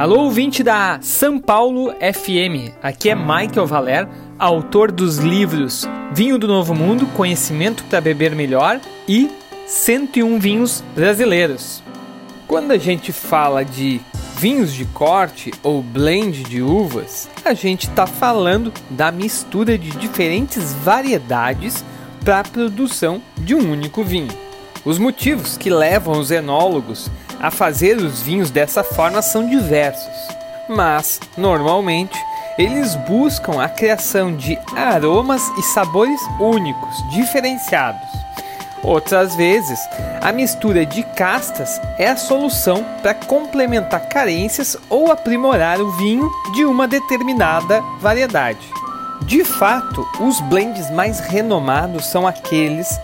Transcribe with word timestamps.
Alô, 0.00 0.20
ouvinte 0.20 0.62
da 0.62 0.98
São 1.02 1.38
Paulo 1.38 1.92
FM. 1.92 2.72
Aqui 2.82 3.10
é 3.10 3.14
Michael 3.14 3.66
Valer, 3.66 4.08
autor 4.38 4.90
dos 4.90 5.18
livros 5.18 5.86
Vinho 6.14 6.38
do 6.38 6.48
Novo 6.48 6.74
Mundo, 6.74 7.04
Conhecimento 7.08 7.84
para 7.84 8.00
Beber 8.00 8.34
Melhor 8.34 8.80
e 9.06 9.30
101 9.66 10.38
Vinhos 10.38 10.82
Brasileiros. 10.94 11.82
Quando 12.48 12.70
a 12.70 12.78
gente 12.78 13.12
fala 13.12 13.62
de 13.62 14.00
vinhos 14.38 14.72
de 14.72 14.86
corte 14.86 15.52
ou 15.62 15.82
blend 15.82 16.44
de 16.44 16.62
uvas, 16.62 17.28
a 17.44 17.52
gente 17.52 17.86
está 17.86 18.06
falando 18.06 18.72
da 18.88 19.12
mistura 19.12 19.76
de 19.76 19.90
diferentes 19.90 20.72
variedades 20.82 21.84
para 22.24 22.40
a 22.40 22.42
produção 22.42 23.20
de 23.36 23.54
um 23.54 23.70
único 23.70 24.02
vinho. 24.02 24.32
Os 24.82 24.98
motivos 24.98 25.58
que 25.58 25.68
levam 25.68 26.18
os 26.18 26.30
enólogos 26.30 27.10
a 27.40 27.50
fazer 27.50 27.96
os 27.96 28.20
vinhos 28.20 28.50
dessa 28.50 28.84
forma 28.84 29.22
são 29.22 29.48
diversos, 29.48 30.12
mas 30.68 31.18
normalmente 31.36 32.18
eles 32.58 32.94
buscam 33.08 33.62
a 33.62 33.68
criação 33.68 34.36
de 34.36 34.58
aromas 34.76 35.42
e 35.58 35.62
sabores 35.62 36.20
únicos, 36.38 36.94
diferenciados. 37.10 38.08
Outras 38.82 39.34
vezes, 39.34 39.78
a 40.22 40.32
mistura 40.32 40.86
de 40.86 41.02
castas 41.02 41.80
é 41.98 42.08
a 42.08 42.16
solução 42.16 42.84
para 43.02 43.14
complementar 43.14 44.08
carências 44.08 44.76
ou 44.88 45.10
aprimorar 45.10 45.80
o 45.80 45.90
vinho 45.92 46.30
de 46.54 46.64
uma 46.64 46.88
determinada 46.88 47.82
variedade. 48.00 48.66
De 49.22 49.44
fato, 49.44 50.06
os 50.18 50.40
blends 50.40 50.90
mais 50.90 51.20
renomados 51.20 52.06
são 52.06 52.26
aqueles 52.26 52.98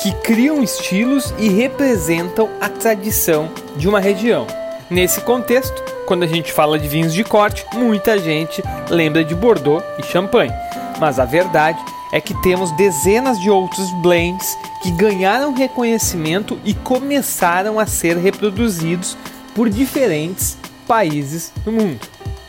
que 0.00 0.12
criam 0.22 0.62
estilos 0.62 1.34
e 1.38 1.48
representam 1.48 2.48
a 2.60 2.68
tradição 2.68 3.50
de 3.76 3.86
uma 3.86 4.00
região. 4.00 4.46
Nesse 4.88 5.20
contexto, 5.20 5.82
quando 6.06 6.22
a 6.22 6.26
gente 6.26 6.52
fala 6.52 6.78
de 6.78 6.88
vinhos 6.88 7.12
de 7.12 7.22
corte, 7.22 7.66
muita 7.74 8.18
gente 8.18 8.62
lembra 8.88 9.22
de 9.22 9.34
Bordeaux 9.34 9.84
e 9.98 10.02
Champagne. 10.02 10.52
Mas 10.98 11.18
a 11.18 11.24
verdade 11.24 11.78
é 12.12 12.20
que 12.20 12.34
temos 12.42 12.72
dezenas 12.72 13.38
de 13.38 13.50
outros 13.50 13.90
blends 14.02 14.56
que 14.82 14.90
ganharam 14.90 15.52
reconhecimento 15.52 16.58
e 16.64 16.74
começaram 16.74 17.78
a 17.78 17.86
ser 17.86 18.16
reproduzidos 18.16 19.16
por 19.54 19.68
diferentes 19.68 20.56
países 20.88 21.52
do 21.64 21.70
mundo. 21.70 22.00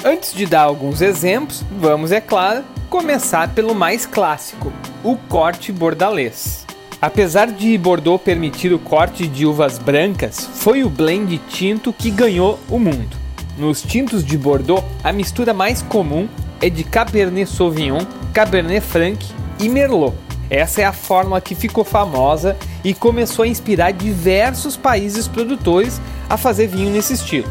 Antes 0.03 0.33
de 0.33 0.45
dar 0.45 0.61
alguns 0.61 1.01
exemplos, 1.01 1.63
vamos, 1.79 2.11
é 2.11 2.21
claro, 2.21 2.63
começar 2.89 3.49
pelo 3.49 3.75
mais 3.75 4.05
clássico, 4.05 4.71
o 5.03 5.15
corte 5.15 5.71
bordalês. 5.71 6.65
Apesar 7.01 7.47
de 7.47 7.75
Bordeaux 7.79 8.21
permitir 8.23 8.71
o 8.71 8.77
corte 8.77 9.27
de 9.27 9.43
uvas 9.43 9.79
brancas, 9.79 10.47
foi 10.53 10.83
o 10.83 10.89
blend 10.89 11.35
tinto 11.49 11.91
que 11.91 12.11
ganhou 12.11 12.59
o 12.69 12.77
mundo. 12.77 13.17
Nos 13.57 13.81
tintos 13.81 14.23
de 14.23 14.37
Bordeaux, 14.37 14.85
a 15.03 15.11
mistura 15.11 15.51
mais 15.51 15.81
comum 15.81 16.29
é 16.61 16.69
de 16.69 16.83
Cabernet 16.83 17.49
Sauvignon, 17.49 18.05
Cabernet 18.31 18.85
Franc 18.85 19.25
e 19.59 19.67
Merlot. 19.67 20.15
Essa 20.47 20.81
é 20.81 20.85
a 20.85 20.93
fórmula 20.93 21.41
que 21.41 21.55
ficou 21.55 21.83
famosa 21.83 22.55
e 22.83 22.93
começou 22.93 23.43
a 23.43 23.47
inspirar 23.47 23.91
diversos 23.93 24.77
países 24.77 25.27
produtores 25.27 25.99
a 26.29 26.37
fazer 26.37 26.67
vinho 26.67 26.91
nesse 26.91 27.13
estilo. 27.13 27.49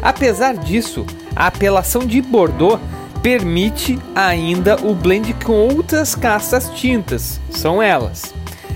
Apesar 0.00 0.56
disso, 0.56 1.04
a 1.34 1.48
apelação 1.48 2.06
de 2.06 2.22
Bordeaux 2.22 2.80
permite 3.20 3.98
ainda 4.14 4.76
o 4.76 4.94
blend 4.94 5.34
com 5.44 5.54
outras 5.54 6.14
castas 6.14 6.70
tintas. 6.70 7.40
São 7.50 7.82
elas: 7.82 8.32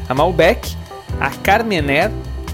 a 0.09 0.15
Malbec, 0.15 0.77
a 1.21 1.31
Carmener, 1.31 2.11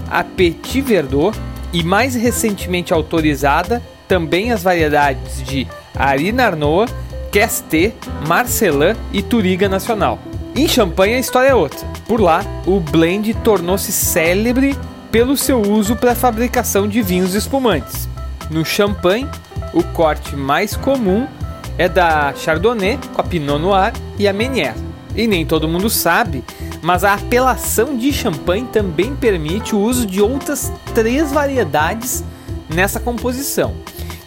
a 0.09 0.23
Petit 0.23 0.81
Verdot 0.81 1.37
e 1.71 1.83
mais 1.83 2.15
recentemente 2.15 2.93
autorizada 2.93 3.81
também 4.07 4.51
as 4.51 4.61
variedades 4.61 5.41
de 5.43 5.67
Arina 5.95 6.45
Arnoa, 6.45 6.85
Casté, 7.31 7.93
Marcelin 8.27 8.95
e 9.11 9.21
Turiga 9.21 9.67
Nacional. 9.67 10.19
Em 10.55 10.67
Champagne 10.67 11.15
a 11.15 11.19
história 11.19 11.49
é 11.49 11.55
outra. 11.55 11.87
Por 12.07 12.21
lá, 12.21 12.43
o 12.65 12.79
blend 12.79 13.33
tornou-se 13.43 13.91
célebre 13.91 14.77
pelo 15.11 15.35
seu 15.35 15.61
uso 15.61 15.95
para 15.95 16.11
a 16.11 16.15
fabricação 16.15 16.87
de 16.87 17.01
vinhos 17.01 17.33
espumantes. 17.33 18.07
No 18.51 18.63
Champagne, 18.63 19.27
o 19.73 19.83
corte 19.83 20.35
mais 20.35 20.75
comum 20.75 21.27
é 21.77 21.89
da 21.89 22.33
Chardonnay 22.35 22.99
com 23.13 23.21
a 23.21 23.23
Pinot 23.23 23.59
Noir 23.59 23.93
e 24.19 24.27
a 24.27 24.33
Meunier. 24.33 24.75
E 25.15 25.27
nem 25.27 25.45
todo 25.45 25.67
mundo 25.67 25.89
sabe, 25.89 26.43
mas 26.83 27.05
a 27.05 27.13
apelação 27.13 27.97
de 27.97 28.11
champanhe 28.11 28.67
também 28.67 29.15
permite 29.15 29.73
o 29.73 29.79
uso 29.79 30.05
de 30.05 30.21
outras 30.21 30.71
três 30.93 31.31
variedades 31.31 32.25
nessa 32.67 32.99
composição, 32.99 33.73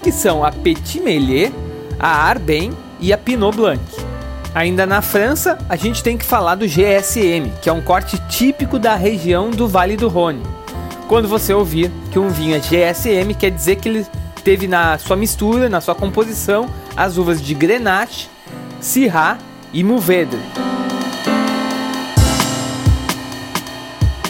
que 0.02 0.10
são 0.10 0.42
a 0.42 0.50
Petit 0.50 0.98
Meillet, 1.00 1.52
a 1.98 2.08
Arben 2.08 2.72
e 2.98 3.12
a 3.12 3.18
Pinot 3.18 3.54
Blanc. 3.54 3.82
Ainda 4.54 4.86
na 4.86 5.02
França, 5.02 5.58
a 5.68 5.76
gente 5.76 6.02
tem 6.02 6.16
que 6.16 6.24
falar 6.24 6.54
do 6.54 6.66
GSM, 6.66 7.52
que 7.60 7.68
é 7.68 7.72
um 7.72 7.82
corte 7.82 8.18
típico 8.26 8.78
da 8.78 8.96
região 8.96 9.50
do 9.50 9.68
Vale 9.68 9.94
do 9.94 10.08
Rhône. 10.08 10.42
Quando 11.08 11.28
você 11.28 11.52
ouvir 11.52 11.92
que 12.10 12.18
um 12.18 12.30
vinho 12.30 12.56
é 12.56 12.58
GSM, 12.58 13.34
quer 13.38 13.50
dizer 13.50 13.76
que 13.76 13.88
ele 13.90 14.06
teve 14.42 14.66
na 14.66 14.96
sua 14.96 15.14
mistura, 15.14 15.68
na 15.68 15.82
sua 15.82 15.94
composição, 15.94 16.70
as 16.96 17.18
uvas 17.18 17.42
de 17.42 17.52
Grenache, 17.52 18.30
Syrah 18.80 19.36
e 19.74 19.84
Mourvèdre. 19.84 20.65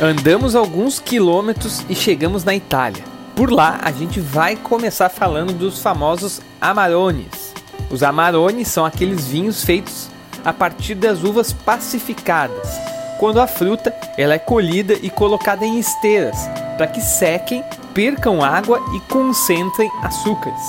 Andamos 0.01 0.55
alguns 0.55 1.01
quilômetros 1.01 1.83
e 1.89 1.95
chegamos 1.95 2.45
na 2.45 2.55
Itália. 2.55 3.03
Por 3.35 3.51
lá, 3.51 3.81
a 3.83 3.91
gente 3.91 4.21
vai 4.21 4.55
começar 4.55 5.09
falando 5.09 5.55
dos 5.55 5.81
famosos 5.81 6.43
Amarones. 6.61 7.55
Os 7.91 8.03
Amarones 8.03 8.69
são 8.69 8.85
aqueles 8.85 9.27
vinhos 9.27 9.65
feitos 9.65 10.11
a 10.45 10.53
partir 10.53 10.95
das 10.95 11.25
uvas 11.25 11.51
pacificadas, 11.53 12.69
quando 13.19 13.41
a 13.41 13.47
fruta 13.47 13.95
ela 14.19 14.35
é 14.35 14.39
colhida 14.39 14.93
e 15.01 15.09
colocada 15.09 15.65
em 15.65 15.79
esteiras 15.79 16.37
para 16.77 16.87
que 16.87 17.01
sequem, 17.01 17.65
percam 17.95 18.45
água 18.45 18.79
e 18.95 19.01
concentrem 19.11 19.91
açúcares. 20.03 20.61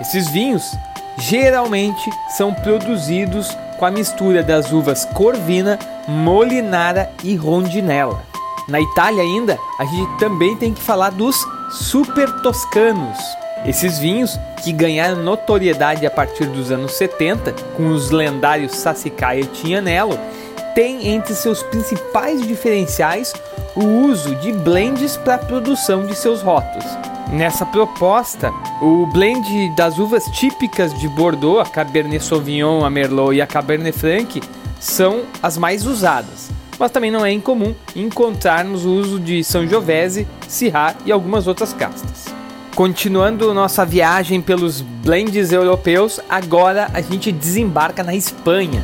Esses 0.00 0.28
vinhos 0.28 0.72
geralmente 1.16 2.10
são 2.36 2.52
produzidos 2.52 3.56
com 3.78 3.86
a 3.86 3.92
mistura 3.92 4.42
das 4.42 4.72
uvas 4.72 5.04
Corvina, 5.04 5.78
Molinara 6.08 7.12
e 7.22 7.36
Rondinella. 7.36 8.31
Na 8.72 8.80
Itália 8.80 9.22
ainda, 9.22 9.58
a 9.78 9.84
gente 9.84 10.16
também 10.16 10.56
tem 10.56 10.72
que 10.72 10.80
falar 10.80 11.10
dos 11.10 11.36
super 11.70 12.40
toscanos. 12.40 13.18
Esses 13.66 13.98
vinhos 13.98 14.40
que 14.64 14.72
ganharam 14.72 15.22
notoriedade 15.22 16.06
a 16.06 16.10
partir 16.10 16.46
dos 16.46 16.70
anos 16.70 16.92
70 16.92 17.52
com 17.76 17.88
os 17.88 18.10
lendários 18.10 18.72
Sassicaia 18.72 19.40
e 19.40 19.46
Tignanello, 19.46 20.18
têm 20.74 21.08
entre 21.08 21.34
seus 21.34 21.62
principais 21.64 22.46
diferenciais 22.46 23.34
o 23.76 23.84
uso 23.84 24.34
de 24.36 24.52
blends 24.52 25.18
para 25.18 25.34
a 25.34 25.38
produção 25.38 26.06
de 26.06 26.14
seus 26.14 26.40
rótulos. 26.40 26.86
Nessa 27.30 27.66
proposta, 27.66 28.50
o 28.80 29.04
blend 29.04 29.76
das 29.76 29.98
uvas 29.98 30.24
típicas 30.28 30.98
de 30.98 31.08
Bordeaux, 31.08 31.60
a 31.60 31.68
Cabernet 31.68 32.24
Sauvignon, 32.24 32.86
a 32.86 32.88
Merlot 32.88 33.36
e 33.36 33.42
a 33.42 33.46
Cabernet 33.46 33.98
Franc, 33.98 34.40
são 34.80 35.24
as 35.42 35.58
mais 35.58 35.84
usadas 35.84 36.61
mas 36.78 36.90
também 36.90 37.10
não 37.10 37.24
é 37.24 37.32
incomum 37.32 37.74
encontrarmos 37.94 38.84
o 38.84 38.92
uso 38.92 39.20
de 39.20 39.42
Sangiovese, 39.44 40.26
Syrah 40.48 40.94
e 41.04 41.12
algumas 41.12 41.46
outras 41.46 41.72
castas. 41.72 42.26
Continuando 42.74 43.52
nossa 43.52 43.84
viagem 43.84 44.40
pelos 44.40 44.80
blends 44.80 45.52
europeus, 45.52 46.20
agora 46.28 46.88
a 46.94 47.02
gente 47.02 47.30
desembarca 47.30 48.02
na 48.02 48.14
Espanha. 48.14 48.82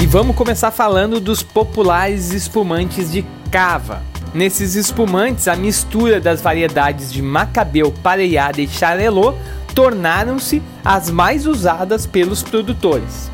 E 0.00 0.06
vamos 0.06 0.34
começar 0.34 0.72
falando 0.72 1.20
dos 1.20 1.42
populares 1.42 2.32
espumantes 2.32 3.12
de 3.12 3.24
cava. 3.52 4.02
Nesses 4.34 4.74
espumantes, 4.74 5.46
a 5.46 5.54
mistura 5.54 6.20
das 6.20 6.40
variedades 6.40 7.12
de 7.12 7.22
Macabeu, 7.22 7.92
Pareada 8.02 8.60
e 8.60 8.66
Charelot 8.66 9.38
tornaram-se 9.74 10.60
as 10.84 11.08
mais 11.08 11.46
usadas 11.46 12.04
pelos 12.04 12.42
produtores. 12.42 13.30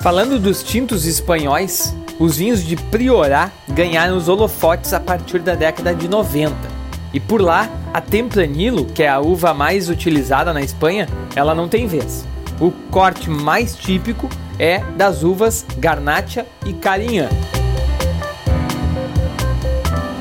Falando 0.00 0.38
dos 0.38 0.62
tintos 0.62 1.04
espanhóis, 1.06 1.92
os 2.20 2.36
vinhos 2.36 2.62
de 2.62 2.76
Priorá 2.76 3.50
ganharam 3.68 4.16
os 4.16 4.28
holofotes 4.28 4.94
a 4.94 5.00
partir 5.00 5.40
da 5.40 5.56
década 5.56 5.92
de 5.92 6.06
90. 6.06 6.54
E 7.12 7.18
por 7.18 7.42
lá, 7.42 7.68
a 7.92 8.00
Tempranillo, 8.00 8.84
que 8.84 9.02
é 9.02 9.08
a 9.08 9.18
uva 9.18 9.52
mais 9.52 9.88
utilizada 9.88 10.52
na 10.52 10.60
Espanha, 10.60 11.08
ela 11.34 11.52
não 11.52 11.68
tem 11.68 11.88
vez. 11.88 12.24
O 12.60 12.70
corte 12.92 13.28
mais 13.28 13.74
típico 13.74 14.28
é 14.56 14.78
das 14.96 15.24
uvas 15.24 15.66
Garnacha 15.78 16.46
e 16.64 16.72
Carignan. 16.72 17.30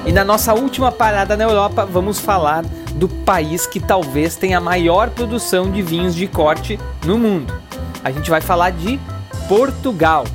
E 0.08 0.12
na 0.12 0.26
nossa 0.26 0.56
última 0.56 0.92
parada 0.92 1.38
na 1.38 1.44
Europa, 1.44 1.86
vamos 1.86 2.18
falar 2.18 2.66
do 2.96 3.08
país 3.08 3.68
que 3.68 3.80
talvez 3.80 4.36
tenha 4.36 4.58
a 4.58 4.62
maior 4.62 5.12
produção 5.12 5.70
de 5.70 5.84
vinhos 5.84 6.16
de 6.16 6.26
corte 6.26 6.80
no 7.06 7.16
mundo. 7.16 7.54
A 8.04 8.10
gente 8.10 8.30
vai 8.30 8.42
falar 8.42 8.72
de 8.72 9.00
Portugal. 9.48 10.26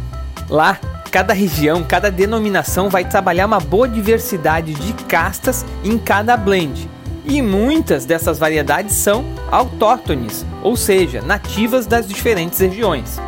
Lá, 0.49 0.79
cada 1.11 1.35
região, 1.35 1.85
cada 1.85 2.11
denominação 2.11 2.89
vai 2.89 3.05
trabalhar 3.05 3.47
uma 3.47 3.61
boa 3.61 3.87
diversidade 3.87 4.73
de 4.73 4.93
castas 5.05 5.65
em 5.85 5.99
cada 5.99 6.37
blend. 6.37 6.89
E 7.25 7.41
muitas 7.41 8.05
dessas 8.05 8.39
variedades 8.39 8.97
são 8.97 9.25
autóctones, 9.51 10.45
ou 10.63 10.77
seja, 10.77 11.21
nativas 11.23 11.87
das 11.87 12.09
diferentes 12.09 12.59
regiões. 12.59 13.21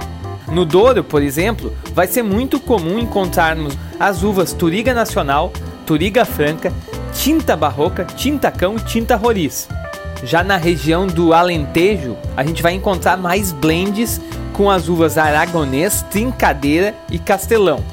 No 0.48 0.64
Douro, 0.64 1.04
por 1.04 1.22
exemplo, 1.22 1.72
vai 1.94 2.06
ser 2.06 2.22
muito 2.22 2.58
comum 2.58 2.98
encontrarmos 2.98 3.76
as 4.00 4.22
uvas 4.22 4.52
Turiga 4.52 4.94
Nacional, 4.94 5.52
Turiga 5.86 6.24
Franca, 6.24 6.72
Tinta 7.12 7.56
Barroca, 7.56 8.04
Tinta 8.04 8.50
Cão 8.50 8.76
e 8.76 8.80
Tinta 8.80 9.16
Roriz. 9.16 9.68
Já 10.22 10.42
na 10.42 10.56
região 10.56 11.06
do 11.06 11.34
Alentejo, 11.34 12.16
a 12.36 12.42
gente 12.42 12.62
vai 12.62 12.72
encontrar 12.72 13.16
mais 13.16 13.52
blends 13.52 14.20
com 14.54 14.70
as 14.70 14.88
uvas 14.88 15.18
Aragonês, 15.18 16.02
Trincadeira 16.10 16.94
e 17.10 17.18
Castelão. 17.18 17.84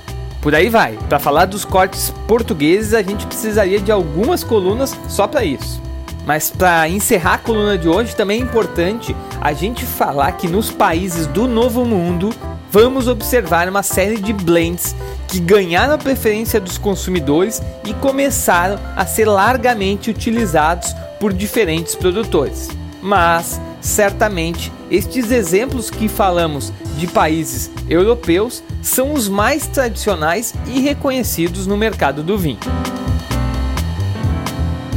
Por 0.42 0.56
aí 0.56 0.70
vai. 0.70 0.98
Para 1.10 1.20
falar 1.20 1.46
dos 1.46 1.66
cortes 1.66 2.14
portugueses, 2.28 2.94
a 2.94 3.02
gente 3.02 3.28
precisaria 3.28 3.80
de 3.80 3.92
algumas 3.92 4.44
colunas 4.44 4.98
só 5.10 5.28
para 5.28 5.44
isso. 5.44 5.82
Mas 6.26 6.52
para 6.52 6.88
encerrar 6.88 7.34
a 7.34 7.38
coluna 7.40 7.78
de 7.78 7.90
hoje, 7.90 8.16
também 8.16 8.40
é 8.40 8.44
importante 8.44 9.16
a 9.42 9.54
gente 9.54 9.86
falar 9.86 10.32
que 10.34 10.48
nos 10.48 10.70
países 10.72 11.26
do 11.28 11.48
Novo 11.48 11.84
Mundo 11.84 12.32
vamos 12.72 13.08
observar 13.08 13.68
uma 13.68 13.84
série 13.84 14.18
de 14.18 14.32
blends 14.32 14.96
que 15.28 15.40
ganharam 15.40 15.96
a 15.96 15.98
preferência 15.98 16.60
dos 16.60 16.78
consumidores 16.78 17.62
e 17.84 17.94
começaram 17.96 18.80
a 18.96 19.06
ser 19.06 19.26
largamente 19.26 20.10
utilizados 20.10 20.96
por 21.20 21.34
diferentes 21.34 21.96
produtores. 21.96 22.70
Mas, 23.02 23.60
certamente, 23.82 24.72
estes 24.90 25.32
exemplos 25.32 25.90
que 25.90 26.08
falamos 26.08 26.72
de 26.98 27.08
países 27.08 27.72
europeus 27.90 28.64
são 28.82 29.14
os 29.14 29.28
mais 29.28 29.68
tradicionais 29.68 30.54
e 30.68 30.80
reconhecidos 30.80 31.66
no 31.66 31.76
mercado 31.76 32.22
do 32.22 32.38
vinho. 32.38 32.60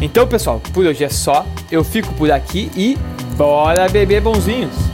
Então, 0.01 0.27
pessoal, 0.27 0.61
por 0.73 0.85
hoje 0.85 1.03
é 1.03 1.09
só. 1.09 1.47
Eu 1.71 1.83
fico 1.83 2.12
por 2.15 2.31
aqui 2.31 2.71
e 2.77 2.99
bora 3.37 3.89
beber 3.89 4.21
bonzinhos! 4.21 4.94